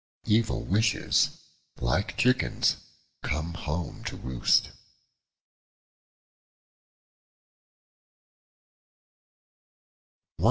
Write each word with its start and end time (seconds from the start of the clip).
Evil 0.25 0.63
wishes, 0.63 1.37
like 1.77 2.17
chickens, 2.17 2.77
come 3.21 3.53
home 3.53 4.03
to 4.05 4.17
roost. 4.17 4.71